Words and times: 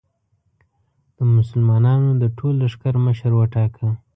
د 1.17 1.19
مسلمانانو 1.35 2.09
د 2.21 2.23
ټول 2.37 2.53
لښکر 2.61 2.95
مشر 3.05 3.31
وټاکه. 3.35 3.87